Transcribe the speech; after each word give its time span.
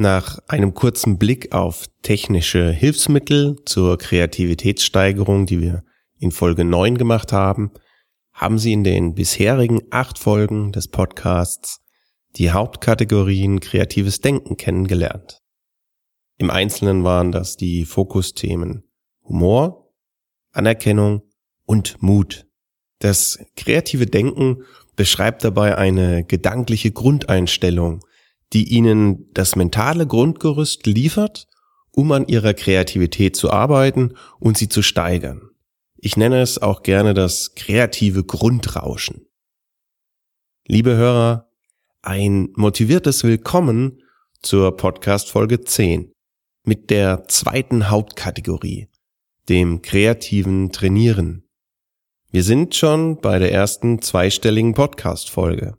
Nach 0.00 0.38
einem 0.48 0.72
kurzen 0.72 1.18
Blick 1.18 1.52
auf 1.52 1.84
technische 2.00 2.70
Hilfsmittel 2.70 3.58
zur 3.66 3.98
Kreativitätssteigerung, 3.98 5.44
die 5.44 5.60
wir 5.60 5.84
in 6.18 6.30
Folge 6.30 6.64
9 6.64 6.96
gemacht 6.96 7.34
haben, 7.34 7.70
haben 8.32 8.58
Sie 8.58 8.72
in 8.72 8.82
den 8.82 9.14
bisherigen 9.14 9.82
acht 9.90 10.18
Folgen 10.18 10.72
des 10.72 10.88
Podcasts 10.88 11.82
die 12.36 12.50
Hauptkategorien 12.50 13.60
kreatives 13.60 14.22
Denken 14.22 14.56
kennengelernt. 14.56 15.42
Im 16.38 16.48
Einzelnen 16.48 17.04
waren 17.04 17.30
das 17.30 17.58
die 17.58 17.84
Fokusthemen 17.84 18.84
Humor, 19.24 19.92
Anerkennung 20.52 21.24
und 21.66 22.02
Mut. 22.02 22.46
Das 23.00 23.38
kreative 23.54 24.06
Denken 24.06 24.62
beschreibt 24.96 25.44
dabei 25.44 25.76
eine 25.76 26.24
gedankliche 26.24 26.90
Grundeinstellung, 26.90 28.00
die 28.52 28.72
ihnen 28.72 29.32
das 29.32 29.56
mentale 29.56 30.06
Grundgerüst 30.06 30.86
liefert, 30.86 31.46
um 31.92 32.12
an 32.12 32.26
ihrer 32.26 32.54
Kreativität 32.54 33.36
zu 33.36 33.50
arbeiten 33.50 34.14
und 34.38 34.58
sie 34.58 34.68
zu 34.68 34.82
steigern. 34.82 35.50
Ich 35.96 36.16
nenne 36.16 36.40
es 36.40 36.60
auch 36.60 36.82
gerne 36.82 37.14
das 37.14 37.54
kreative 37.54 38.24
Grundrauschen. 38.24 39.26
Liebe 40.66 40.96
Hörer, 40.96 41.50
ein 42.02 42.48
motiviertes 42.54 43.24
Willkommen 43.24 44.02
zur 44.42 44.76
Podcast 44.76 45.30
Folge 45.30 45.60
10 45.60 46.12
mit 46.64 46.90
der 46.90 47.24
zweiten 47.24 47.90
Hauptkategorie, 47.90 48.88
dem 49.48 49.82
kreativen 49.82 50.72
Trainieren. 50.72 51.44
Wir 52.30 52.44
sind 52.44 52.74
schon 52.74 53.20
bei 53.20 53.38
der 53.38 53.52
ersten 53.52 54.00
zweistelligen 54.00 54.74
Podcast 54.74 55.28
Folge. 55.30 55.76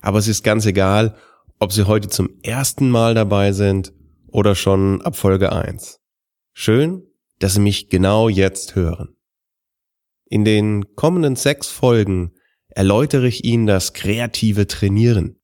Aber 0.00 0.18
es 0.18 0.28
ist 0.28 0.42
ganz 0.42 0.64
egal, 0.64 1.16
ob 1.62 1.72
Sie 1.72 1.86
heute 1.86 2.08
zum 2.08 2.28
ersten 2.42 2.90
Mal 2.90 3.14
dabei 3.14 3.52
sind 3.52 3.92
oder 4.26 4.56
schon 4.56 5.00
ab 5.02 5.14
Folge 5.14 5.52
1. 5.52 6.00
Schön, 6.52 7.06
dass 7.38 7.54
Sie 7.54 7.60
mich 7.60 7.88
genau 7.88 8.28
jetzt 8.28 8.74
hören. 8.74 9.14
In 10.28 10.44
den 10.44 10.96
kommenden 10.96 11.36
sechs 11.36 11.68
Folgen 11.68 12.32
erläutere 12.66 13.28
ich 13.28 13.44
Ihnen 13.44 13.68
das 13.68 13.92
kreative 13.92 14.66
Trainieren. 14.66 15.38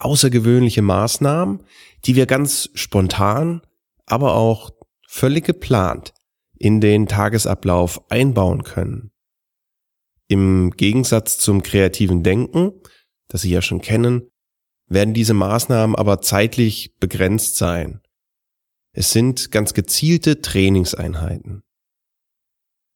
Außergewöhnliche 0.00 0.82
Maßnahmen, 0.82 1.64
die 2.04 2.14
wir 2.14 2.26
ganz 2.26 2.68
spontan, 2.74 3.62
aber 4.04 4.34
auch 4.34 4.72
völlig 5.08 5.46
geplant 5.46 6.12
in 6.58 6.82
den 6.82 7.06
Tagesablauf 7.06 8.10
einbauen 8.10 8.64
können. 8.64 9.12
Im 10.28 10.72
Gegensatz 10.72 11.38
zum 11.38 11.62
kreativen 11.62 12.22
Denken, 12.22 12.72
das 13.28 13.40
Sie 13.40 13.50
ja 13.50 13.62
schon 13.62 13.80
kennen, 13.80 14.28
werden 14.88 15.14
diese 15.14 15.34
Maßnahmen 15.34 15.96
aber 15.96 16.20
zeitlich 16.20 16.96
begrenzt 16.98 17.56
sein. 17.56 18.00
Es 18.92 19.10
sind 19.10 19.50
ganz 19.50 19.72
gezielte 19.74 20.42
Trainingseinheiten. 20.42 21.62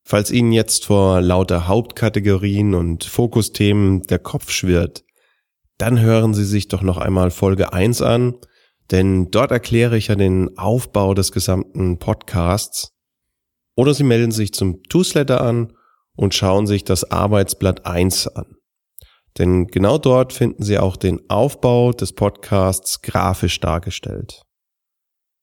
Falls 0.04 0.30
Ihnen 0.30 0.52
jetzt 0.52 0.86
vor 0.86 1.20
lauter 1.20 1.66
Hauptkategorien 1.66 2.74
und 2.74 3.04
Fokusthemen 3.04 4.02
der 4.02 4.18
Kopf 4.18 4.50
schwirrt, 4.50 5.04
dann 5.78 6.00
hören 6.00 6.32
Sie 6.32 6.44
sich 6.44 6.68
doch 6.68 6.82
noch 6.82 6.98
einmal 6.98 7.30
Folge 7.30 7.72
1 7.72 8.02
an, 8.02 8.36
denn 8.90 9.30
dort 9.30 9.50
erkläre 9.50 9.96
ich 9.96 10.08
ja 10.08 10.14
den 10.14 10.56
Aufbau 10.56 11.12
des 11.14 11.32
gesamten 11.32 11.98
Podcasts. 11.98 12.92
Oder 13.74 13.94
Sie 13.94 14.04
melden 14.04 14.30
sich 14.30 14.54
zum 14.54 14.80
Newsletter 14.92 15.40
an 15.40 15.72
und 16.14 16.34
schauen 16.34 16.66
sich 16.66 16.84
das 16.84 17.10
Arbeitsblatt 17.10 17.84
1 17.84 18.28
an. 18.28 18.56
Denn 19.38 19.66
genau 19.66 19.98
dort 19.98 20.32
finden 20.32 20.62
Sie 20.62 20.78
auch 20.78 20.96
den 20.96 21.28
Aufbau 21.28 21.92
des 21.92 22.14
Podcasts 22.14 23.02
grafisch 23.02 23.60
dargestellt. 23.60 24.40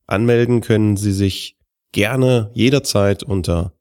Anmelden 0.08 0.62
können 0.62 0.98
Sie 0.98 1.12
sich 1.12 1.60
gerne 1.92 2.50
jederzeit 2.54 3.22
unter 3.24 3.78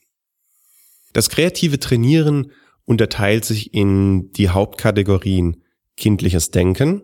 Das 1.15 1.31
kreative 1.31 1.81
Trainieren 1.81 2.53
unterteilt 2.85 3.47
sich 3.47 3.75
in 3.75 4.31
die 4.33 4.51
Hauptkategorien 4.51 5.63
kindliches 5.97 6.51
Denken, 6.51 7.03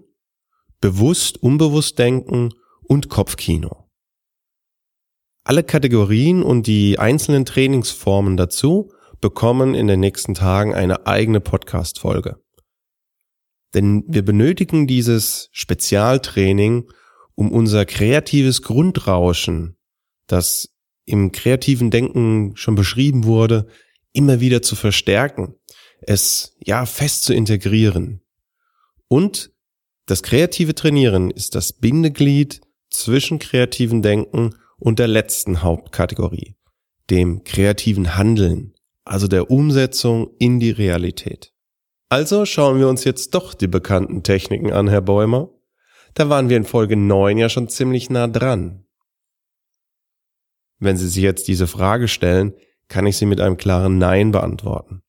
bewusst, 0.81 1.43
unbewusst 1.43 1.99
Denken 1.99 2.51
und 2.83 3.09
Kopfkino. 3.09 3.89
Alle 5.45 5.65
Kategorien 5.65 6.43
und 6.43 6.67
die 6.67 6.99
einzelnen 6.99 7.45
Trainingsformen 7.45 8.37
dazu 8.37 8.93
bekommen 9.21 9.75
in 9.75 9.87
den 9.87 10.01
nächsten 10.01 10.35
Tagen 10.35 10.75
eine 10.75 11.07
eigene 11.07 11.41
Podcast-Folge. 11.41 12.37
Denn 13.75 14.05
wir 14.07 14.25
benötigen 14.25 14.87
dieses 14.87 15.49
Spezialtraining, 15.53 16.91
um 17.35 17.51
unser 17.51 17.87
kreatives 17.87 18.63
Grundrauschen, 18.63 19.77
das 20.27 20.69
im 21.05 21.33
kreativen 21.33 21.91
Denken 21.91 22.55
schon 22.57 22.75
beschrieben 22.75 23.25
wurde, 23.25 23.67
immer 24.13 24.41
wieder 24.41 24.63
zu 24.63 24.77
verstärken, 24.77 25.55
es 26.03 26.57
ja 26.65 26.85
fest 26.87 27.25
zu 27.25 27.33
integrieren, 27.33 28.22
und 29.13 29.53
das 30.07 30.23
kreative 30.23 30.75
Trainieren 30.75 31.31
ist 31.31 31.55
das 31.55 31.75
Bindeglied 31.75 32.63
zwischen 32.89 33.39
kreativen 33.39 34.01
Denken 34.01 34.55
und 34.79 34.99
der 34.99 35.07
letzten 35.07 35.63
Hauptkategorie, 35.63 36.57
dem 37.11 37.45
kreativen 37.45 38.17
Handeln, 38.17 38.73
also 39.05 39.29
der 39.29 39.51
Umsetzung 39.51 40.31
in 40.39 40.61
die 40.61 40.71
Realität. 40.71 41.53
Also 42.09 42.47
schauen 42.47 42.79
wir 42.79 42.89
uns 42.89 43.05
jetzt 43.05 43.35
doch 43.35 43.53
die 43.53 43.67
bekannten 43.67 44.23
Techniken 44.23 44.73
an, 44.73 44.89
Herr 44.89 45.03
Bäumer. 45.03 45.51
Da 46.15 46.31
waren 46.31 46.49
wir 46.49 46.57
in 46.57 46.65
Folge 46.65 46.97
9 46.97 47.37
ja 47.37 47.51
schon 47.51 47.69
ziemlich 47.69 48.09
nah 48.09 48.29
dran. 48.29 48.87
Wenn 50.79 50.97
Sie 50.97 51.09
sich 51.09 51.23
jetzt 51.23 51.49
diese 51.49 51.67
Frage 51.67 52.09
stellen, 52.09 52.55
kann 52.89 53.05
ich 53.05 53.19
sie 53.19 53.27
mit 53.27 53.43
einem 53.43 53.59
klaren 53.59 53.99
Nein 53.99 54.31
beantworten. 54.31 55.03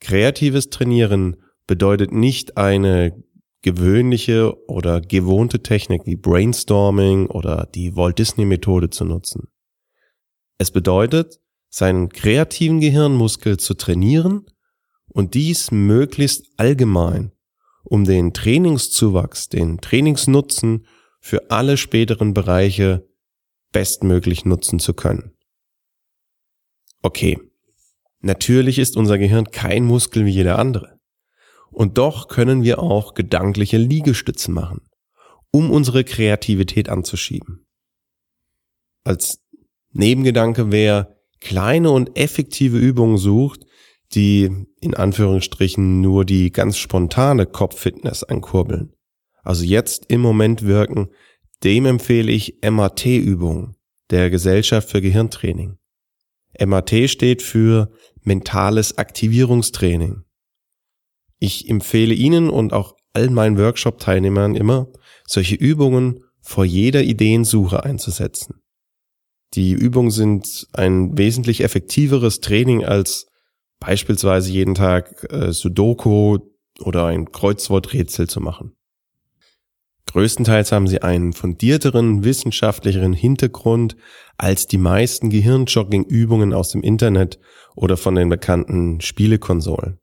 Kreatives 0.00 0.70
Trainieren 0.70 1.36
bedeutet 1.66 2.12
nicht 2.12 2.56
eine 2.56 3.22
gewöhnliche 3.62 4.54
oder 4.68 5.00
gewohnte 5.00 5.62
Technik 5.62 6.04
wie 6.04 6.16
Brainstorming 6.16 7.26
oder 7.26 7.68
die 7.74 7.96
Walt 7.96 8.18
Disney 8.18 8.44
Methode 8.44 8.90
zu 8.90 9.04
nutzen. 9.04 9.48
Es 10.58 10.70
bedeutet, 10.70 11.40
seinen 11.68 12.10
kreativen 12.10 12.80
Gehirnmuskel 12.80 13.56
zu 13.58 13.74
trainieren 13.74 14.46
und 15.08 15.34
dies 15.34 15.70
möglichst 15.70 16.46
allgemein, 16.56 17.32
um 17.84 18.04
den 18.04 18.34
Trainingszuwachs, 18.34 19.48
den 19.48 19.80
Trainingsnutzen 19.80 20.86
für 21.20 21.50
alle 21.50 21.76
späteren 21.76 22.34
Bereiche 22.34 23.08
bestmöglich 23.70 24.44
nutzen 24.44 24.80
zu 24.80 24.92
können. 24.92 25.32
Okay, 27.00 27.38
natürlich 28.20 28.78
ist 28.78 28.96
unser 28.96 29.18
Gehirn 29.18 29.50
kein 29.50 29.84
Muskel 29.84 30.26
wie 30.26 30.30
jeder 30.30 30.58
andere. 30.58 30.91
Und 31.72 31.98
doch 31.98 32.28
können 32.28 32.62
wir 32.62 32.78
auch 32.80 33.14
gedankliche 33.14 33.78
Liegestützen 33.78 34.54
machen, 34.54 34.82
um 35.50 35.70
unsere 35.70 36.04
Kreativität 36.04 36.88
anzuschieben. 36.88 37.66
Als 39.04 39.40
Nebengedanke, 39.90 40.70
wer 40.70 41.16
kleine 41.40 41.90
und 41.90 42.16
effektive 42.16 42.78
Übungen 42.78 43.16
sucht, 43.16 43.64
die 44.14 44.66
in 44.80 44.94
Anführungsstrichen 44.94 46.00
nur 46.00 46.24
die 46.24 46.52
ganz 46.52 46.76
spontane 46.76 47.46
Kopffitness 47.46 48.22
ankurbeln, 48.22 48.92
also 49.42 49.64
jetzt 49.64 50.06
im 50.06 50.20
Moment 50.20 50.62
wirken, 50.62 51.08
dem 51.64 51.86
empfehle 51.86 52.30
ich 52.30 52.58
MAT-Übungen 52.62 53.76
der 54.10 54.30
Gesellschaft 54.30 54.90
für 54.90 55.00
Gehirntraining. 55.00 55.78
MAT 56.60 56.90
steht 57.08 57.42
für 57.42 57.90
mentales 58.20 58.98
Aktivierungstraining. 58.98 60.24
Ich 61.42 61.68
empfehle 61.68 62.14
Ihnen 62.14 62.48
und 62.48 62.72
auch 62.72 62.94
all 63.14 63.28
meinen 63.28 63.58
Workshop-Teilnehmern 63.58 64.54
immer, 64.54 64.86
solche 65.26 65.56
Übungen 65.56 66.22
vor 66.40 66.64
jeder 66.64 67.02
Ideensuche 67.02 67.82
einzusetzen. 67.82 68.62
Die 69.54 69.72
Übungen 69.72 70.12
sind 70.12 70.68
ein 70.72 71.18
wesentlich 71.18 71.64
effektiveres 71.64 72.38
Training 72.38 72.84
als 72.84 73.26
beispielsweise 73.80 74.52
jeden 74.52 74.76
Tag 74.76 75.26
äh, 75.32 75.52
Sudoku 75.52 76.38
oder 76.78 77.06
ein 77.06 77.32
Kreuzworträtsel 77.32 78.28
zu 78.28 78.40
machen. 78.40 78.76
Größtenteils 80.12 80.70
haben 80.70 80.86
sie 80.86 81.02
einen 81.02 81.32
fundierteren, 81.32 82.22
wissenschaftlicheren 82.22 83.14
Hintergrund 83.14 83.96
als 84.38 84.68
die 84.68 84.78
meisten 84.78 85.28
Gehirnjogging-Übungen 85.28 86.54
aus 86.54 86.68
dem 86.68 86.82
Internet 86.82 87.40
oder 87.74 87.96
von 87.96 88.14
den 88.14 88.28
bekannten 88.28 89.00
Spielekonsolen. 89.00 89.98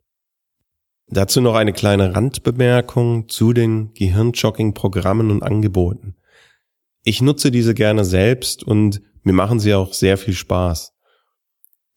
Dazu 1.11 1.41
noch 1.41 1.55
eine 1.55 1.73
kleine 1.73 2.15
Randbemerkung 2.15 3.29
zu 3.29 3.53
den 3.53 3.93
Gehirnjogging-Programmen 3.93 5.31
und 5.31 5.41
Angeboten. 5.41 6.15
Ich 7.03 7.21
nutze 7.21 7.49
diese 7.49 7.73
gerne 7.73 8.05
selbst 8.05 8.63
und 8.63 9.01
mir 9.23 9.33
machen 9.33 9.59
sie 9.59 9.73
auch 9.73 9.93
sehr 9.93 10.17
viel 10.17 10.35
Spaß. 10.35 10.93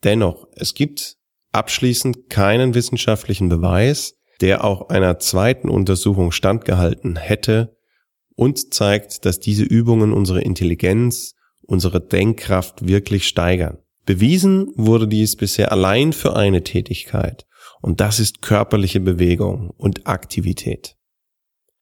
Dennoch, 0.02 0.48
es 0.54 0.74
gibt 0.74 1.16
abschließend 1.52 2.30
keinen 2.30 2.74
wissenschaftlichen 2.74 3.48
Beweis, 3.48 4.14
der 4.40 4.64
auch 4.64 4.88
einer 4.88 5.18
zweiten 5.18 5.68
Untersuchung 5.68 6.32
standgehalten 6.32 7.16
hätte 7.16 7.76
und 8.34 8.72
zeigt, 8.72 9.26
dass 9.26 9.40
diese 9.40 9.64
Übungen 9.64 10.12
unsere 10.12 10.40
Intelligenz, 10.40 11.34
unsere 11.62 12.00
Denkkraft 12.00 12.86
wirklich 12.88 13.28
steigern. 13.28 13.78
Bewiesen 14.04 14.72
wurde 14.74 15.06
dies 15.06 15.36
bisher 15.36 15.70
allein 15.70 16.12
für 16.12 16.34
eine 16.34 16.64
Tätigkeit, 16.64 17.46
und 17.82 18.00
das 18.00 18.20
ist 18.20 18.40
körperliche 18.40 19.00
Bewegung 19.00 19.70
und 19.76 20.06
Aktivität. 20.06 20.96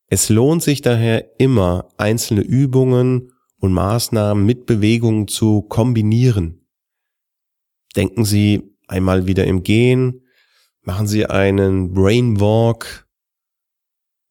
Es 0.07 0.27
lohnt 0.27 0.61
sich 0.61 0.81
daher 0.81 1.39
immer, 1.39 1.87
einzelne 1.97 2.41
Übungen 2.41 3.31
und 3.59 3.71
Maßnahmen 3.71 4.45
mit 4.45 4.65
Bewegungen 4.65 5.29
zu 5.29 5.61
kombinieren. 5.61 6.67
Denken 7.95 8.25
Sie 8.25 8.75
einmal 8.87 9.27
wieder 9.27 9.45
im 9.45 9.63
Gehen, 9.63 10.25
machen 10.81 11.07
Sie 11.07 11.27
einen 11.27 11.93
Brainwalk 11.93 13.07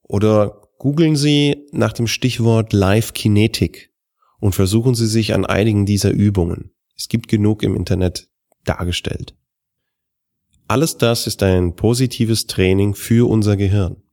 oder 0.02 0.68
googeln 0.78 1.16
Sie 1.16 1.68
nach 1.72 1.92
dem 1.92 2.08
Stichwort 2.08 2.72
Live 2.72 3.14
Kinetik 3.14 3.94
und 4.40 4.54
versuchen 4.54 4.94
Sie 4.94 5.06
sich 5.06 5.34
an 5.34 5.46
einigen 5.46 5.86
dieser 5.86 6.10
Übungen. 6.10 6.72
Es 6.96 7.08
gibt 7.08 7.28
genug 7.28 7.62
im 7.62 7.76
Internet 7.76 8.28
dargestellt. 8.64 9.36
Alles 10.70 10.98
das 10.98 11.26
ist 11.26 11.42
ein 11.42 11.74
positives 11.74 12.46
Training 12.46 12.94
für 12.94 13.28
unser 13.28 13.56
Gehirn. 13.56 14.04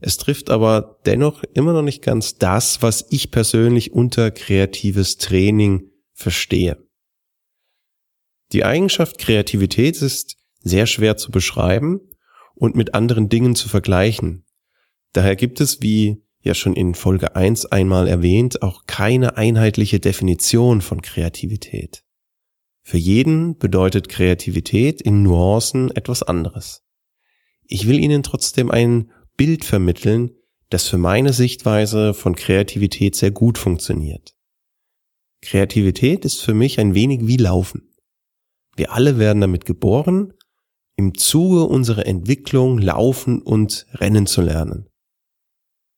Es 0.00 0.16
trifft 0.16 0.50
aber 0.50 0.98
dennoch 1.06 1.44
immer 1.54 1.72
noch 1.72 1.82
nicht 1.82 2.02
ganz 2.02 2.36
das, 2.36 2.82
was 2.82 3.06
ich 3.10 3.30
persönlich 3.30 3.92
unter 3.92 4.32
kreatives 4.32 5.18
Training 5.18 5.88
verstehe. 6.14 6.84
Die 8.50 8.64
Eigenschaft 8.64 9.18
Kreativität 9.18 10.02
ist 10.02 10.36
sehr 10.58 10.86
schwer 10.86 11.16
zu 11.16 11.30
beschreiben 11.30 12.00
und 12.56 12.74
mit 12.74 12.94
anderen 12.94 13.28
Dingen 13.28 13.54
zu 13.54 13.68
vergleichen. 13.68 14.44
Daher 15.12 15.36
gibt 15.36 15.60
es, 15.60 15.80
wie 15.80 16.24
ja 16.40 16.54
schon 16.54 16.74
in 16.74 16.96
Folge 16.96 17.36
1 17.36 17.66
einmal 17.66 18.08
erwähnt, 18.08 18.62
auch 18.62 18.86
keine 18.86 19.36
einheitliche 19.36 20.00
Definition 20.00 20.80
von 20.80 21.02
Kreativität. 21.02 22.02
Für 22.88 22.96
jeden 22.96 23.58
bedeutet 23.58 24.08
Kreativität 24.08 25.02
in 25.02 25.22
Nuancen 25.22 25.90
etwas 25.90 26.22
anderes. 26.22 26.86
Ich 27.64 27.86
will 27.86 27.98
Ihnen 27.98 28.22
trotzdem 28.22 28.70
ein 28.70 29.10
Bild 29.36 29.66
vermitteln, 29.66 30.30
das 30.70 30.88
für 30.88 30.96
meine 30.96 31.34
Sichtweise 31.34 32.14
von 32.14 32.34
Kreativität 32.34 33.14
sehr 33.14 33.30
gut 33.30 33.58
funktioniert. 33.58 34.34
Kreativität 35.42 36.24
ist 36.24 36.40
für 36.40 36.54
mich 36.54 36.80
ein 36.80 36.94
wenig 36.94 37.26
wie 37.26 37.36
Laufen. 37.36 37.94
Wir 38.74 38.90
alle 38.90 39.18
werden 39.18 39.42
damit 39.42 39.66
geboren, 39.66 40.32
im 40.96 41.14
Zuge 41.14 41.64
unserer 41.64 42.06
Entwicklung 42.06 42.78
laufen 42.78 43.42
und 43.42 43.84
rennen 43.92 44.26
zu 44.26 44.40
lernen. 44.40 44.88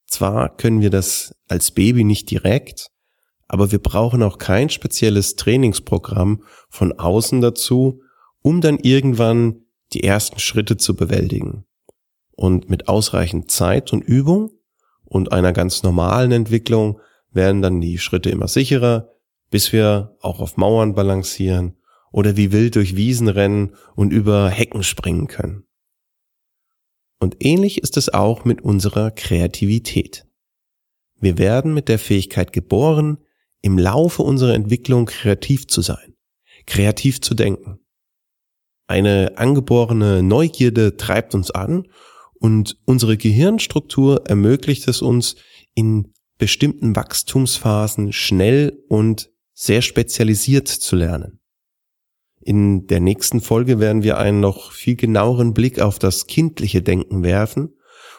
Zwar 0.08 0.56
können 0.56 0.80
wir 0.80 0.90
das 0.90 1.36
als 1.46 1.70
Baby 1.70 2.02
nicht 2.02 2.32
direkt, 2.32 2.88
aber 3.50 3.72
wir 3.72 3.80
brauchen 3.80 4.22
auch 4.22 4.38
kein 4.38 4.70
spezielles 4.70 5.34
Trainingsprogramm 5.34 6.44
von 6.68 6.92
außen 6.92 7.40
dazu, 7.40 8.00
um 8.42 8.60
dann 8.60 8.78
irgendwann 8.78 9.64
die 9.92 10.04
ersten 10.04 10.38
Schritte 10.38 10.76
zu 10.76 10.94
bewältigen. 10.94 11.64
Und 12.30 12.70
mit 12.70 12.86
ausreichend 12.86 13.50
Zeit 13.50 13.92
und 13.92 14.02
Übung 14.02 14.52
und 15.04 15.32
einer 15.32 15.52
ganz 15.52 15.82
normalen 15.82 16.30
Entwicklung 16.30 17.00
werden 17.32 17.60
dann 17.60 17.80
die 17.80 17.98
Schritte 17.98 18.30
immer 18.30 18.46
sicherer, 18.46 19.08
bis 19.50 19.72
wir 19.72 20.16
auch 20.20 20.38
auf 20.38 20.56
Mauern 20.56 20.94
balancieren 20.94 21.76
oder 22.12 22.36
wie 22.36 22.52
wild 22.52 22.76
durch 22.76 22.94
Wiesen 22.94 23.26
rennen 23.26 23.74
und 23.96 24.12
über 24.12 24.48
Hecken 24.48 24.84
springen 24.84 25.26
können. 25.26 25.64
Und 27.18 27.38
ähnlich 27.40 27.82
ist 27.82 27.96
es 27.96 28.14
auch 28.14 28.44
mit 28.44 28.62
unserer 28.62 29.10
Kreativität. 29.10 30.24
Wir 31.18 31.36
werden 31.36 31.74
mit 31.74 31.88
der 31.88 31.98
Fähigkeit 31.98 32.52
geboren, 32.52 33.18
im 33.62 33.78
Laufe 33.78 34.22
unserer 34.22 34.54
Entwicklung 34.54 35.06
kreativ 35.06 35.66
zu 35.66 35.82
sein, 35.82 36.14
kreativ 36.66 37.20
zu 37.20 37.34
denken. 37.34 37.80
Eine 38.86 39.38
angeborene 39.38 40.22
Neugierde 40.22 40.96
treibt 40.96 41.34
uns 41.34 41.50
an 41.50 41.86
und 42.34 42.78
unsere 42.86 43.16
Gehirnstruktur 43.16 44.26
ermöglicht 44.26 44.88
es 44.88 45.02
uns, 45.02 45.36
in 45.74 46.12
bestimmten 46.38 46.96
Wachstumsphasen 46.96 48.12
schnell 48.12 48.82
und 48.88 49.30
sehr 49.52 49.82
spezialisiert 49.82 50.68
zu 50.68 50.96
lernen. 50.96 51.40
In 52.40 52.86
der 52.86 53.00
nächsten 53.00 53.42
Folge 53.42 53.78
werden 53.78 54.02
wir 54.02 54.16
einen 54.16 54.40
noch 54.40 54.72
viel 54.72 54.96
genaueren 54.96 55.52
Blick 55.52 55.80
auf 55.80 55.98
das 55.98 56.26
kindliche 56.26 56.80
Denken 56.80 57.22
werfen 57.22 57.74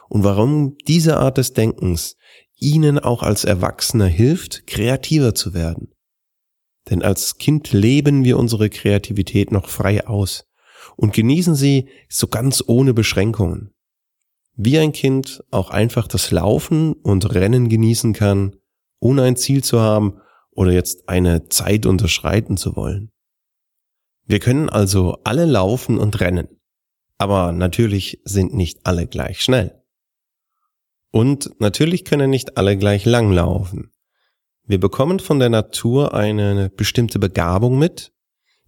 und 0.07 0.23
warum 0.23 0.77
diese 0.87 1.17
Art 1.17 1.39
des 1.39 1.53
Denkens 1.53 2.15
ihnen 2.61 2.99
auch 2.99 3.23
als 3.23 3.43
Erwachsener 3.43 4.05
hilft, 4.05 4.65
kreativer 4.67 5.35
zu 5.35 5.53
werden. 5.53 5.91
Denn 6.89 7.03
als 7.03 7.37
Kind 7.37 7.73
leben 7.73 8.23
wir 8.23 8.37
unsere 8.37 8.69
Kreativität 8.69 9.51
noch 9.51 9.67
frei 9.67 10.07
aus 10.07 10.45
und 10.95 11.13
genießen 11.13 11.55
sie 11.55 11.89
so 12.09 12.27
ganz 12.27 12.63
ohne 12.65 12.93
Beschränkungen. 12.93 13.73
Wie 14.55 14.77
ein 14.77 14.93
Kind 14.93 15.43
auch 15.51 15.69
einfach 15.69 16.07
das 16.07 16.31
Laufen 16.31 16.93
und 16.93 17.33
Rennen 17.33 17.69
genießen 17.69 18.13
kann, 18.13 18.55
ohne 18.99 19.23
ein 19.23 19.35
Ziel 19.35 19.63
zu 19.63 19.79
haben 19.79 20.21
oder 20.51 20.71
jetzt 20.71 21.09
eine 21.09 21.49
Zeit 21.49 21.85
unterschreiten 21.85 22.57
zu 22.57 22.75
wollen. 22.75 23.09
Wir 24.25 24.39
können 24.39 24.69
also 24.69 25.17
alle 25.23 25.45
laufen 25.45 25.97
und 25.97 26.19
rennen. 26.19 26.47
Aber 27.17 27.51
natürlich 27.51 28.21
sind 28.23 28.53
nicht 28.53 28.85
alle 28.85 29.07
gleich 29.07 29.41
schnell. 29.41 29.80
Und 31.11 31.59
natürlich 31.59 32.05
können 32.05 32.29
nicht 32.29 32.57
alle 32.57 32.77
gleich 32.77 33.05
lang 33.05 33.31
laufen. 33.31 33.91
Wir 34.63 34.79
bekommen 34.79 35.19
von 35.19 35.39
der 35.39 35.49
Natur 35.49 36.13
eine 36.13 36.69
bestimmte 36.69 37.19
Begabung 37.19 37.77
mit, 37.77 38.13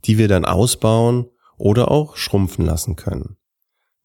die 0.06 0.18
wir 0.18 0.28
dann 0.28 0.44
ausbauen 0.44 1.30
oder 1.58 1.90
auch 1.90 2.18
schrumpfen 2.18 2.66
lassen 2.66 2.96
können. 2.96 3.38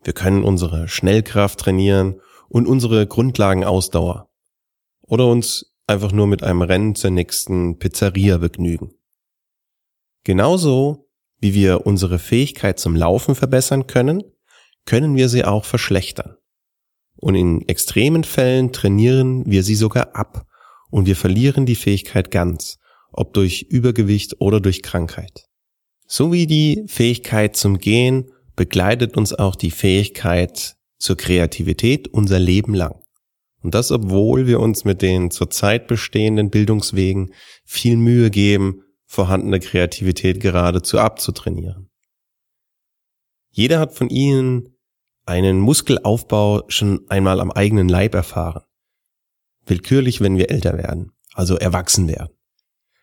Wir 0.05 0.13
können 0.13 0.45
unsere 0.45 0.87
Schnellkraft 0.87 1.59
trainieren 1.59 2.21
und 2.49 2.67
unsere 2.67 3.07
Grundlagenausdauer. 3.07 4.29
Oder 5.03 5.27
uns 5.27 5.75
einfach 5.87 6.13
nur 6.13 6.27
mit 6.27 6.43
einem 6.45 6.63
Rennen 6.63 6.95
zur 6.95 7.11
nächsten 7.11 7.79
Pizzeria 7.79 8.39
begnügen. 8.39 8.93
Genauso 10.23 11.09
wie 11.41 11.55
wir 11.55 11.87
unsere 11.87 12.19
Fähigkeit 12.19 12.79
zum 12.79 12.95
Laufen 12.95 13.35
verbessern 13.35 13.87
können, 13.87 14.23
können 14.85 15.17
wir 15.17 15.29
sie 15.29 15.45
auch 15.45 15.65
verschlechtern. 15.65 16.37
Und 17.21 17.35
in 17.35 17.67
extremen 17.69 18.25
Fällen 18.25 18.73
trainieren 18.73 19.45
wir 19.47 19.63
sie 19.63 19.75
sogar 19.75 20.15
ab 20.15 20.47
und 20.91 21.07
wir 21.07 21.17
verlieren 21.17 21.67
die 21.67 21.75
Fähigkeit 21.75 22.31
ganz, 22.31 22.79
ob 23.13 23.35
durch 23.35 23.63
Übergewicht 23.63 24.41
oder 24.41 24.61
durch 24.61 24.83
Krankheit. 24.83 25.47
So 26.07 26.33
wie 26.33 26.47
die 26.47 26.85
Fähigkeit 26.87 27.57
zum 27.57 27.79
Gehen 27.79 28.31
begleitet 28.57 29.17
uns 29.17 29.35
auch 29.35 29.57
die 29.57 29.71
Fähigkeit 29.71 30.77
zur 30.99 31.17
Kreativität 31.17 32.09
unser 32.09 32.39
Leben 32.39 32.75
lang. 32.75 33.01
Und 33.63 33.75
das, 33.75 33.91
obwohl 33.91 34.47
wir 34.47 34.61
uns 34.61 34.85
mit 34.85 35.03
den 35.03 35.31
zurzeit 35.31 35.89
bestehenden 35.89 36.51
Bildungswegen 36.51 37.33
viel 37.65 37.97
Mühe 37.97 38.31
geben, 38.31 38.83
vorhandene 39.07 39.59
Kreativität 39.59 40.41
geradezu 40.41 40.99
abzutrainieren. 40.99 41.91
Jeder 43.51 43.81
hat 43.81 43.95
von 43.95 44.09
Ihnen 44.11 44.78
einen 45.29 45.61
Muskelaufbau 45.61 46.63
schon 46.69 47.03
einmal 47.09 47.41
am 47.41 47.53
eigenen 47.53 47.89
Leib 47.89 48.15
erfahren. 48.15 48.63
Willkürlich, 49.67 50.23
wenn 50.23 50.39
wir 50.39 50.51
älter 50.51 50.79
werden, 50.79 51.13
also 51.35 51.57
erwachsen 51.57 52.09
werden. 52.09 52.33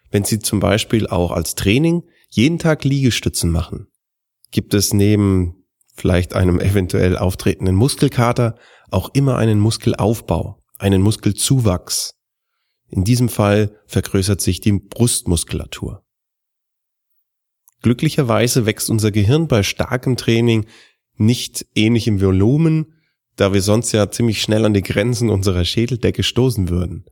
Wenn 0.10 0.24
Sie 0.24 0.39
zum 0.39 0.60
Beispiel 0.60 1.08
auch 1.08 1.32
als 1.32 1.53
Training 1.53 2.03
jeden 2.29 2.58
Tag 2.58 2.84
Liegestützen 2.84 3.51
machen, 3.51 3.88
gibt 4.51 4.74
es 4.74 4.91
neben 4.91 5.65
vielleicht 5.96 6.34
einem 6.34 6.60
eventuell 6.60 7.15
auftretenden 7.15 7.75
Muskelkater 7.75 8.55
auch 8.89 9.10
immer 9.13 9.38
einen 9.38 9.60
Muskelaufbau, 9.60 10.63
einen 10.79 11.01
Muskelzuwachs. 11.01 12.15
In 12.88 13.03
diesem 13.03 13.29
Fall 13.29 13.79
vergrößert 13.86 14.41
sich 14.41 14.62
die 14.62 14.74
Brustmuskulatur. 14.74 16.03
Glücklicherweise 17.82 18.65
wächst 18.65 18.89
unser 18.89 19.12
Gehirn 19.12 19.48
bei 19.48 19.62
starkem 19.62 20.17
Training 20.17 20.65
nicht 21.17 21.65
ähnlich 21.75 22.07
im 22.07 22.22
Volumen, 22.22 22.93
da 23.36 23.53
wir 23.53 23.62
sonst 23.62 23.91
ja 23.91 24.10
ziemlich 24.10 24.41
schnell 24.41 24.65
an 24.65 24.74
die 24.74 24.81
Grenzen 24.81 25.29
unserer 25.29 25.65
Schädeldecke 25.65 26.24
stoßen 26.24 26.69
würden. 26.69 27.05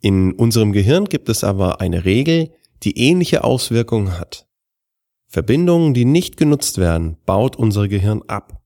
In 0.00 0.32
unserem 0.32 0.72
Gehirn 0.72 1.06
gibt 1.06 1.28
es 1.28 1.42
aber 1.42 1.80
eine 1.80 2.04
Regel, 2.04 2.52
die 2.84 2.98
ähnliche 2.98 3.42
Auswirkungen 3.42 4.18
hat. 4.18 4.46
Verbindungen, 5.26 5.94
die 5.94 6.04
nicht 6.04 6.36
genutzt 6.36 6.78
werden, 6.78 7.18
baut 7.26 7.56
unser 7.56 7.88
Gehirn 7.88 8.22
ab. 8.28 8.62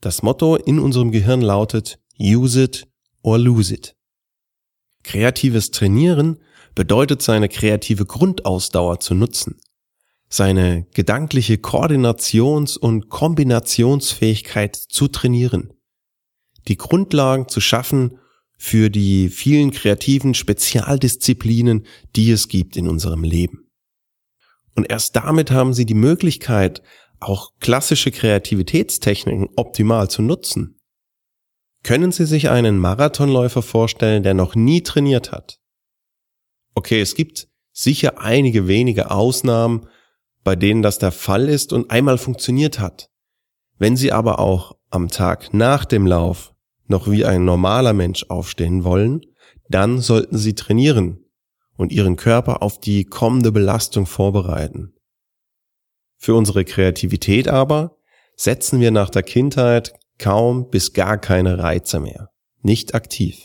Das 0.00 0.22
Motto 0.22 0.56
in 0.56 0.78
unserem 0.78 1.12
Gehirn 1.12 1.40
lautet 1.40 2.00
Use 2.18 2.64
it 2.64 2.88
or 3.22 3.38
lose 3.38 3.72
it. 3.72 3.96
Kreatives 5.04 5.70
Trainieren 5.70 6.38
bedeutet 6.74 7.22
seine 7.22 7.48
kreative 7.48 8.04
Grundausdauer 8.04 9.00
zu 9.00 9.14
nutzen, 9.14 9.60
seine 10.32 10.86
gedankliche 10.94 11.56
Koordinations- 11.56 12.78
und 12.78 13.10
Kombinationsfähigkeit 13.10 14.74
zu 14.76 15.08
trainieren, 15.08 15.74
die 16.68 16.78
Grundlagen 16.78 17.48
zu 17.48 17.60
schaffen 17.60 18.18
für 18.56 18.88
die 18.88 19.28
vielen 19.28 19.72
kreativen 19.72 20.32
Spezialdisziplinen, 20.32 21.84
die 22.16 22.30
es 22.30 22.48
gibt 22.48 22.78
in 22.78 22.88
unserem 22.88 23.24
Leben. 23.24 23.70
Und 24.74 24.90
erst 24.90 25.16
damit 25.16 25.50
haben 25.50 25.74
Sie 25.74 25.84
die 25.84 25.92
Möglichkeit, 25.92 26.82
auch 27.20 27.50
klassische 27.60 28.10
Kreativitätstechniken 28.10 29.48
optimal 29.56 30.08
zu 30.08 30.22
nutzen. 30.22 30.78
Können 31.82 32.10
Sie 32.10 32.24
sich 32.24 32.48
einen 32.48 32.78
Marathonläufer 32.78 33.60
vorstellen, 33.60 34.22
der 34.22 34.32
noch 34.32 34.54
nie 34.54 34.82
trainiert 34.82 35.30
hat? 35.30 35.58
Okay, 36.74 37.02
es 37.02 37.14
gibt 37.14 37.48
sicher 37.72 38.18
einige 38.18 38.66
wenige 38.66 39.10
Ausnahmen, 39.10 39.88
bei 40.44 40.56
denen 40.56 40.82
das 40.82 40.98
der 40.98 41.12
Fall 41.12 41.48
ist 41.48 41.72
und 41.72 41.90
einmal 41.90 42.18
funktioniert 42.18 42.78
hat. 42.78 43.08
Wenn 43.78 43.96
Sie 43.96 44.12
aber 44.12 44.38
auch 44.38 44.76
am 44.90 45.08
Tag 45.08 45.52
nach 45.54 45.84
dem 45.84 46.06
Lauf 46.06 46.52
noch 46.86 47.10
wie 47.10 47.24
ein 47.24 47.44
normaler 47.44 47.92
Mensch 47.92 48.26
aufstehen 48.28 48.84
wollen, 48.84 49.22
dann 49.68 49.98
sollten 49.98 50.38
sie 50.38 50.54
trainieren 50.54 51.24
und 51.76 51.92
ihren 51.92 52.16
Körper 52.16 52.62
auf 52.62 52.78
die 52.78 53.04
kommende 53.04 53.50
Belastung 53.50 54.06
vorbereiten. 54.06 54.94
Für 56.18 56.34
unsere 56.34 56.64
Kreativität 56.64 57.48
aber 57.48 57.96
setzen 58.36 58.80
wir 58.80 58.90
nach 58.90 59.10
der 59.10 59.22
Kindheit 59.22 59.94
kaum 60.18 60.70
bis 60.70 60.92
gar 60.92 61.18
keine 61.18 61.58
Reize 61.58 61.98
mehr, 61.98 62.28
nicht 62.60 62.94
aktiv. 62.94 63.42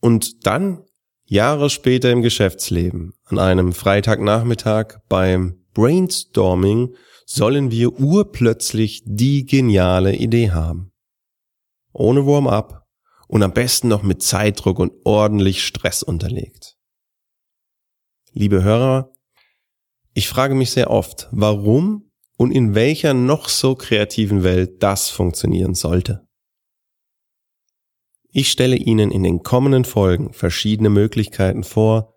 Und 0.00 0.46
dann, 0.46 0.84
Jahre 1.24 1.68
später 1.68 2.10
im 2.10 2.22
Geschäftsleben, 2.22 3.12
an 3.24 3.38
einem 3.38 3.72
Freitagnachmittag 3.72 5.00
beim 5.08 5.57
Brainstorming, 5.74 6.94
sollen 7.26 7.70
wir 7.70 7.98
urplötzlich 8.00 9.02
die 9.04 9.44
geniale 9.44 10.16
Idee 10.16 10.50
haben 10.50 10.92
ohne 11.98 12.26
Warm-up 12.26 12.86
und 13.26 13.42
am 13.42 13.52
besten 13.52 13.88
noch 13.88 14.02
mit 14.02 14.22
Zeitdruck 14.22 14.78
und 14.78 14.92
ordentlich 15.04 15.64
Stress 15.64 16.02
unterlegt. 16.02 16.76
Liebe 18.32 18.62
Hörer, 18.62 19.12
ich 20.14 20.28
frage 20.28 20.54
mich 20.54 20.70
sehr 20.70 20.90
oft, 20.90 21.28
warum 21.30 22.10
und 22.36 22.52
in 22.52 22.74
welcher 22.74 23.14
noch 23.14 23.48
so 23.48 23.74
kreativen 23.74 24.44
Welt 24.44 24.82
das 24.82 25.10
funktionieren 25.10 25.74
sollte. 25.74 26.26
Ich 28.30 28.50
stelle 28.50 28.76
Ihnen 28.76 29.10
in 29.10 29.22
den 29.22 29.42
kommenden 29.42 29.84
Folgen 29.84 30.32
verschiedene 30.32 30.90
Möglichkeiten 30.90 31.64
vor, 31.64 32.14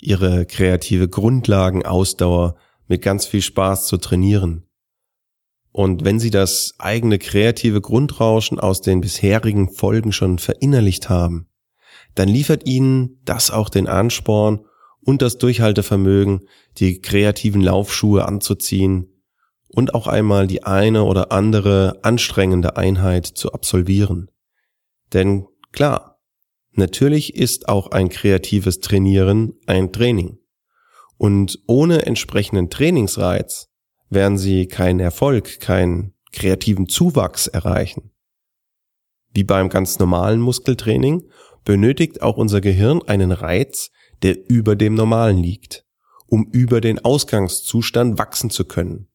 Ihre 0.00 0.46
kreative 0.46 1.08
Grundlagenausdauer 1.08 2.56
mit 2.86 3.02
ganz 3.02 3.26
viel 3.26 3.42
Spaß 3.42 3.86
zu 3.86 3.96
trainieren 3.96 4.66
und 5.76 6.04
wenn 6.04 6.20
Sie 6.20 6.30
das 6.30 6.74
eigene 6.78 7.18
kreative 7.18 7.80
Grundrauschen 7.80 8.60
aus 8.60 8.80
den 8.80 9.00
bisherigen 9.00 9.68
Folgen 9.68 10.12
schon 10.12 10.38
verinnerlicht 10.38 11.08
haben, 11.08 11.48
dann 12.14 12.28
liefert 12.28 12.68
Ihnen 12.68 13.20
das 13.24 13.50
auch 13.50 13.68
den 13.68 13.88
Ansporn 13.88 14.64
und 15.00 15.20
das 15.20 15.36
Durchhaltevermögen, 15.38 16.46
die 16.78 17.00
kreativen 17.00 17.60
Laufschuhe 17.60 18.24
anzuziehen 18.24 19.20
und 19.66 19.96
auch 19.96 20.06
einmal 20.06 20.46
die 20.46 20.62
eine 20.62 21.02
oder 21.02 21.32
andere 21.32 21.98
anstrengende 22.02 22.76
Einheit 22.76 23.26
zu 23.26 23.52
absolvieren. 23.52 24.30
Denn 25.12 25.48
klar, 25.72 26.20
natürlich 26.70 27.34
ist 27.34 27.68
auch 27.68 27.90
ein 27.90 28.10
kreatives 28.10 28.78
Trainieren 28.78 29.54
ein 29.66 29.92
Training. 29.92 30.38
Und 31.24 31.60
ohne 31.66 32.04
entsprechenden 32.04 32.68
Trainingsreiz 32.68 33.70
werden 34.10 34.36
sie 34.36 34.68
keinen 34.68 35.00
Erfolg, 35.00 35.58
keinen 35.58 36.12
kreativen 36.32 36.86
Zuwachs 36.86 37.46
erreichen. 37.46 38.10
Wie 39.32 39.42
beim 39.42 39.70
ganz 39.70 39.98
normalen 39.98 40.38
Muskeltraining 40.38 41.30
benötigt 41.64 42.20
auch 42.20 42.36
unser 42.36 42.60
Gehirn 42.60 43.00
einen 43.06 43.32
Reiz, 43.32 43.90
der 44.20 44.36
über 44.50 44.76
dem 44.76 44.96
Normalen 44.96 45.38
liegt, 45.38 45.86
um 46.26 46.46
über 46.52 46.82
den 46.82 47.02
Ausgangszustand 47.02 48.18
wachsen 48.18 48.50
zu 48.50 48.66
können. 48.66 49.08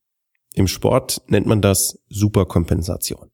Im 0.55 0.67
Sport 0.67 1.21
nennt 1.27 1.45
man 1.45 1.61
das 1.61 2.03
Superkompensation. 2.09 3.29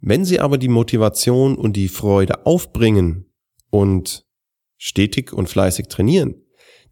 Wenn 0.00 0.24
Sie 0.24 0.40
aber 0.40 0.56
die 0.56 0.68
Motivation 0.68 1.56
und 1.56 1.74
die 1.74 1.88
Freude 1.88 2.46
aufbringen 2.46 3.30
und 3.68 4.26
stetig 4.78 5.34
und 5.34 5.50
fleißig 5.50 5.88
trainieren, 5.88 6.40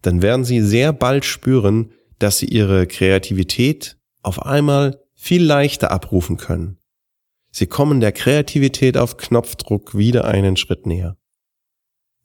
dann 0.03 0.21
werden 0.21 0.45
Sie 0.45 0.61
sehr 0.61 0.93
bald 0.93 1.25
spüren, 1.25 1.91
dass 2.23 2.37
sie 2.37 2.45
ihre 2.45 2.87
Kreativität 2.87 3.97
auf 4.21 4.41
einmal 4.41 5.01
viel 5.13 5.43
leichter 5.43 5.91
abrufen 5.91 6.37
können. 6.37 6.77
Sie 7.51 7.67
kommen 7.67 7.99
der 7.99 8.13
Kreativität 8.13 8.97
auf 8.97 9.17
Knopfdruck 9.17 9.97
wieder 9.97 10.25
einen 10.25 10.55
Schritt 10.55 10.85
näher. 10.85 11.17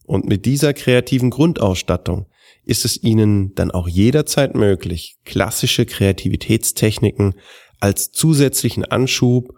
Und 0.04 0.26
mit 0.26 0.46
dieser 0.46 0.72
kreativen 0.72 1.30
Grundausstattung 1.30 2.26
ist 2.64 2.84
es 2.84 3.02
Ihnen 3.02 3.54
dann 3.56 3.70
auch 3.72 3.88
jederzeit 3.88 4.54
möglich, 4.54 5.18
klassische 5.24 5.84
Kreativitätstechniken 5.84 7.34
als 7.80 8.12
zusätzlichen 8.12 8.84
Anschub, 8.84 9.52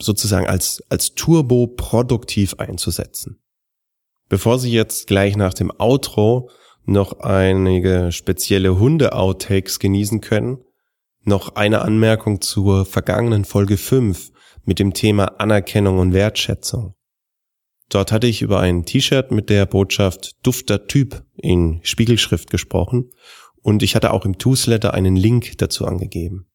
sozusagen 0.00 0.46
als, 0.46 0.82
als 0.88 1.14
Turbo 1.14 1.66
produktiv 1.66 2.54
einzusetzen. 2.54 3.40
Bevor 4.28 4.58
Sie 4.58 4.72
jetzt 4.72 5.06
gleich 5.06 5.36
nach 5.36 5.54
dem 5.54 5.70
Outro 5.78 6.50
noch 6.84 7.20
einige 7.20 8.12
spezielle 8.12 8.78
Hunde-Outtakes 8.78 9.78
genießen 9.78 10.20
können, 10.20 10.58
noch 11.22 11.56
eine 11.56 11.82
Anmerkung 11.82 12.40
zur 12.40 12.84
vergangenen 12.84 13.44
Folge 13.44 13.76
5 13.76 14.30
mit 14.64 14.78
dem 14.78 14.92
Thema 14.92 15.40
Anerkennung 15.40 15.98
und 15.98 16.12
Wertschätzung. 16.12 16.94
Dort 17.88 18.12
hatte 18.12 18.26
ich 18.26 18.42
über 18.42 18.60
ein 18.60 18.84
T-Shirt 18.84 19.30
mit 19.30 19.50
der 19.50 19.66
Botschaft 19.66 20.36
Dufter 20.42 20.86
Typ 20.86 21.24
in 21.36 21.80
Spiegelschrift 21.82 22.50
gesprochen 22.50 23.10
und 23.62 23.82
ich 23.82 23.94
hatte 23.94 24.12
auch 24.12 24.24
im 24.24 24.32
Newsletter 24.42 24.94
einen 24.94 25.16
Link 25.16 25.58
dazu 25.58 25.86
angegeben. 25.86 26.46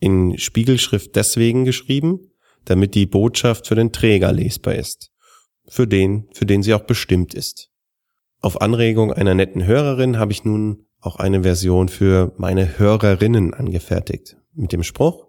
In 0.00 0.38
Spiegelschrift 0.38 1.14
deswegen 1.14 1.64
geschrieben, 1.64 2.32
damit 2.64 2.94
die 2.94 3.06
Botschaft 3.06 3.66
für 3.66 3.74
den 3.74 3.92
Träger 3.92 4.32
lesbar 4.32 4.74
ist, 4.74 5.10
für 5.68 5.86
den, 5.86 6.28
für 6.32 6.46
den 6.46 6.62
sie 6.62 6.74
auch 6.74 6.84
bestimmt 6.84 7.34
ist. 7.34 7.70
Auf 8.42 8.62
Anregung 8.62 9.12
einer 9.12 9.34
netten 9.34 9.66
Hörerin 9.66 10.18
habe 10.18 10.32
ich 10.32 10.44
nun 10.44 10.86
auch 11.00 11.16
eine 11.16 11.42
Version 11.42 11.88
für 11.88 12.32
meine 12.38 12.78
Hörerinnen 12.78 13.52
angefertigt. 13.52 14.36
Mit 14.54 14.72
dem 14.72 14.82
Spruch, 14.82 15.26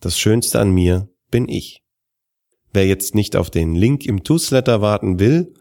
das 0.00 0.18
Schönste 0.18 0.60
an 0.60 0.70
mir 0.70 1.08
bin 1.30 1.48
ich. 1.48 1.82
Wer 2.72 2.86
jetzt 2.86 3.14
nicht 3.14 3.34
auf 3.34 3.50
den 3.50 3.74
Link 3.74 4.06
im 4.06 4.16
Newsletter 4.16 4.80
warten 4.80 5.18
will, 5.18 5.52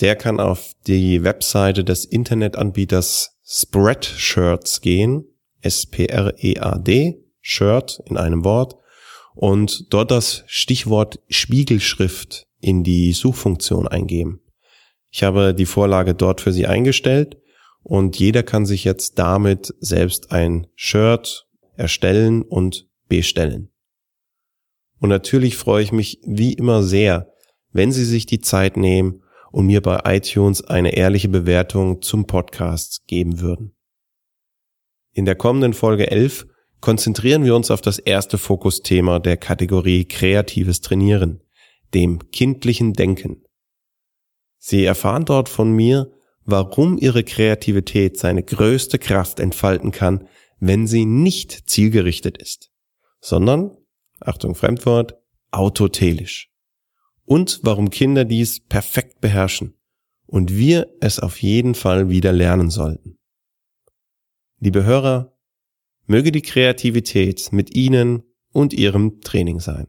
der 0.00 0.14
kann 0.14 0.40
auf 0.40 0.72
die 0.86 1.24
Webseite 1.24 1.84
des 1.84 2.04
Internetanbieters 2.04 3.38
Spreadshirts 3.42 4.80
gehen, 4.82 5.24
S-P-R-E-A-D, 5.62 7.24
Shirt 7.40 8.02
in 8.06 8.16
einem 8.16 8.44
Wort, 8.44 8.76
und 9.34 9.92
dort 9.92 10.10
das 10.10 10.44
Stichwort 10.46 11.20
Spiegelschrift 11.28 12.46
in 12.60 12.84
die 12.84 13.12
Suchfunktion 13.12 13.88
eingeben. 13.88 14.40
Ich 15.10 15.22
habe 15.22 15.54
die 15.54 15.66
Vorlage 15.66 16.14
dort 16.14 16.40
für 16.40 16.52
Sie 16.52 16.66
eingestellt 16.66 17.38
und 17.82 18.18
jeder 18.18 18.42
kann 18.42 18.66
sich 18.66 18.84
jetzt 18.84 19.18
damit 19.18 19.74
selbst 19.80 20.32
ein 20.32 20.66
Shirt 20.74 21.48
erstellen 21.76 22.42
und 22.42 22.88
bestellen. 23.08 23.70
Und 25.00 25.08
natürlich 25.08 25.56
freue 25.56 25.82
ich 25.82 25.92
mich 25.92 26.20
wie 26.24 26.52
immer 26.52 26.82
sehr, 26.82 27.32
wenn 27.72 27.90
Sie 27.90 28.04
sich 28.04 28.26
die 28.26 28.40
Zeit 28.40 28.76
nehmen 28.76 29.22
und 29.50 29.66
mir 29.66 29.80
bei 29.80 30.00
iTunes 30.04 30.62
eine 30.62 30.94
ehrliche 30.94 31.28
Bewertung 31.28 32.02
zum 32.02 32.26
Podcast 32.26 33.06
geben 33.06 33.40
würden. 33.40 33.74
In 35.12 35.24
der 35.24 35.34
kommenden 35.34 35.72
Folge 35.72 36.10
11 36.10 36.46
konzentrieren 36.80 37.44
wir 37.44 37.56
uns 37.56 37.70
auf 37.70 37.80
das 37.80 37.98
erste 37.98 38.38
Fokusthema 38.38 39.18
der 39.18 39.36
Kategorie 39.36 40.04
kreatives 40.04 40.80
Trainieren, 40.80 41.42
dem 41.94 42.30
kindlichen 42.30 42.92
Denken. 42.92 43.42
Sie 44.62 44.84
erfahren 44.84 45.24
dort 45.24 45.48
von 45.48 45.72
mir, 45.72 46.12
warum 46.44 46.98
Ihre 46.98 47.24
Kreativität 47.24 48.18
seine 48.18 48.42
größte 48.42 48.98
Kraft 48.98 49.40
entfalten 49.40 49.90
kann, 49.90 50.28
wenn 50.58 50.86
sie 50.86 51.06
nicht 51.06 51.70
zielgerichtet 51.70 52.36
ist, 52.36 52.70
sondern, 53.20 53.76
Achtung 54.20 54.54
Fremdwort, 54.54 55.16
autotelisch. 55.50 56.50
Und 57.24 57.60
warum 57.62 57.88
Kinder 57.90 58.26
dies 58.26 58.60
perfekt 58.60 59.20
beherrschen 59.20 59.78
und 60.26 60.54
wir 60.54 60.88
es 61.00 61.18
auf 61.18 61.40
jeden 61.40 61.74
Fall 61.74 62.10
wieder 62.10 62.32
lernen 62.32 62.68
sollten. 62.68 63.18
Liebe 64.58 64.84
Hörer, 64.84 65.34
möge 66.06 66.32
die 66.32 66.42
Kreativität 66.42 67.50
mit 67.52 67.74
Ihnen 67.74 68.24
und 68.52 68.74
Ihrem 68.74 69.22
Training 69.22 69.60
sein. 69.60 69.86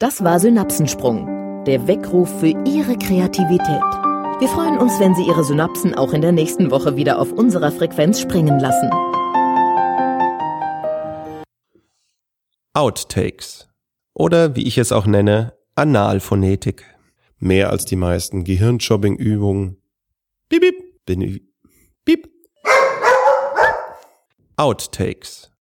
Das 0.00 0.24
war 0.24 0.40
Synapsensprung, 0.40 1.28
der 1.66 1.86
Weckruf 1.88 2.40
für 2.40 2.48
Ihre 2.48 2.96
Kreativität. 2.98 3.82
Wir 4.38 4.48
freuen 4.48 4.78
uns, 4.78 5.00
wenn 5.00 5.14
Sie 5.14 5.26
Ihre 5.26 5.44
Synapsen 5.44 5.94
auch 5.94 6.12
in 6.12 6.20
der 6.20 6.32
nächsten 6.32 6.70
Woche 6.70 6.96
wieder 6.96 7.18
auf 7.18 7.32
unserer 7.32 7.72
Frequenz 7.72 8.20
springen 8.20 8.58
lassen. 8.58 8.90
Outtakes 12.74 13.68
oder 14.12 14.56
wie 14.56 14.66
ich 14.66 14.78
es 14.78 14.92
auch 14.92 15.06
nenne, 15.06 15.54
Analphonetik. 15.74 16.84
Mehr 17.38 17.70
als 17.70 17.84
die 17.84 17.96
meisten 17.96 18.44
Gehirnjobbing-Übungen. 18.44 19.78
Bip, 20.48 20.60
bip, 20.60 21.04
bin, 21.06 21.48
bip. 22.04 22.28
Outtakes 24.56 25.50